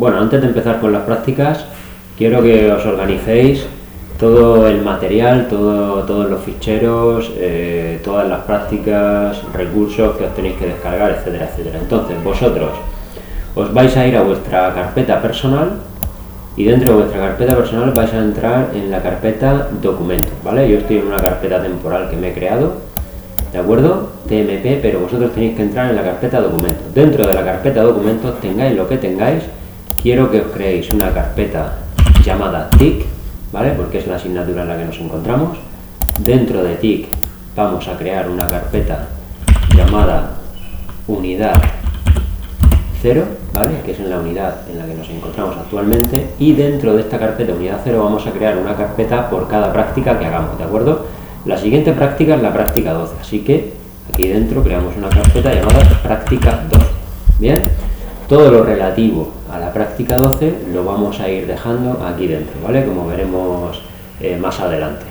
Bueno, 0.00 0.18
antes 0.18 0.40
de 0.40 0.46
empezar 0.46 0.80
con 0.80 0.94
las 0.94 1.02
prácticas, 1.02 1.66
quiero 2.16 2.40
que 2.40 2.72
os 2.72 2.86
organicéis 2.86 3.66
todo 4.18 4.66
el 4.66 4.80
material, 4.80 5.46
todo, 5.46 6.04
todos 6.04 6.30
los 6.30 6.40
ficheros, 6.40 7.30
eh, 7.36 8.00
todas 8.02 8.26
las 8.26 8.40
prácticas, 8.44 9.42
recursos 9.52 10.16
que 10.16 10.24
os 10.24 10.34
tenéis 10.34 10.56
que 10.56 10.68
descargar, 10.68 11.10
etcétera, 11.10 11.50
etcétera. 11.52 11.80
Entonces, 11.82 12.16
vosotros 12.24 12.70
os 13.54 13.74
vais 13.74 13.94
a 13.94 14.06
ir 14.06 14.16
a 14.16 14.22
vuestra 14.22 14.72
carpeta 14.72 15.20
personal 15.20 15.72
y 16.56 16.64
dentro 16.64 16.94
de 16.94 17.02
vuestra 17.02 17.20
carpeta 17.20 17.54
personal 17.54 17.92
vais 17.94 18.14
a 18.14 18.20
entrar 18.20 18.70
en 18.72 18.90
la 18.90 19.02
carpeta 19.02 19.68
documentos, 19.82 20.32
¿vale? 20.42 20.66
Yo 20.66 20.78
estoy 20.78 20.96
en 20.96 21.08
una 21.08 21.18
carpeta 21.18 21.62
temporal 21.62 22.08
que 22.08 22.16
me 22.16 22.30
he 22.30 22.32
creado, 22.32 22.72
¿de 23.52 23.58
acuerdo? 23.58 24.12
TMP, 24.26 24.80
pero 24.80 25.00
vosotros 25.00 25.30
tenéis 25.34 25.56
que 25.56 25.62
entrar 25.62 25.90
en 25.90 25.96
la 25.96 26.02
carpeta 26.04 26.40
documentos. 26.40 26.94
Dentro 26.94 27.26
de 27.26 27.34
la 27.34 27.44
carpeta 27.44 27.82
documentos, 27.82 28.40
tengáis 28.40 28.74
lo 28.74 28.88
que 28.88 28.96
tengáis, 28.96 29.42
quiero 30.02 30.30
que 30.30 30.40
os 30.40 30.52
creéis 30.52 30.90
una 30.92 31.12
carpeta 31.12 31.76
llamada 32.24 32.70
TIC, 32.70 33.04
¿vale? 33.52 33.72
Porque 33.72 33.98
es 33.98 34.06
la 34.06 34.16
asignatura 34.16 34.62
en 34.62 34.68
la 34.68 34.76
que 34.76 34.84
nos 34.84 34.98
encontramos. 34.98 35.58
Dentro 36.20 36.62
de 36.62 36.76
TIC 36.76 37.08
vamos 37.54 37.86
a 37.88 37.96
crear 37.96 38.28
una 38.28 38.46
carpeta 38.46 39.08
llamada 39.76 40.30
unidad 41.06 41.60
0, 43.02 43.24
¿vale? 43.54 43.80
que 43.84 43.92
es 43.92 43.98
en 43.98 44.10
la 44.10 44.18
unidad 44.18 44.68
en 44.70 44.78
la 44.78 44.86
que 44.86 44.94
nos 44.94 45.08
encontramos 45.08 45.56
actualmente, 45.56 46.28
y 46.38 46.52
dentro 46.52 46.94
de 46.94 47.02
esta 47.02 47.18
carpeta 47.18 47.54
unidad 47.54 47.80
0 47.82 48.02
vamos 48.02 48.26
a 48.26 48.30
crear 48.30 48.58
una 48.58 48.76
carpeta 48.76 49.28
por 49.30 49.48
cada 49.48 49.72
práctica 49.72 50.18
que 50.18 50.26
hagamos, 50.26 50.58
¿de 50.58 50.64
acuerdo? 50.64 51.06
La 51.46 51.56
siguiente 51.56 51.92
práctica 51.92 52.36
es 52.36 52.42
la 52.42 52.52
práctica 52.52 52.92
12, 52.92 53.14
así 53.20 53.40
que 53.40 53.72
aquí 54.12 54.28
dentro 54.28 54.62
creamos 54.62 54.94
una 54.96 55.08
carpeta 55.08 55.54
llamada 55.54 55.80
práctica 56.02 56.60
12, 56.70 56.86
¿bien? 57.38 57.62
Todo 58.30 58.48
lo 58.48 58.62
relativo 58.62 59.28
a 59.50 59.58
la 59.58 59.72
práctica 59.72 60.16
12 60.16 60.66
lo 60.72 60.84
vamos 60.84 61.18
a 61.18 61.28
ir 61.28 61.48
dejando 61.48 62.00
aquí 62.06 62.28
dentro, 62.28 62.60
¿vale? 62.62 62.84
Como 62.84 63.04
veremos 63.08 63.82
eh, 64.20 64.36
más 64.36 64.60
adelante. 64.60 65.09